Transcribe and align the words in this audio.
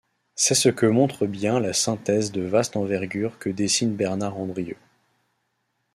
C’est 0.33 0.55
ce 0.55 0.69
que 0.69 0.87
montre 0.87 1.27
bien 1.27 1.59
la 1.59 1.73
synthèse 1.73 2.31
de 2.31 2.41
vaste 2.41 2.75
envergure 2.75 3.37
que 3.37 3.51
dessine 3.51 3.93
Bernard 3.95 4.35
Andrieu. 4.35 4.75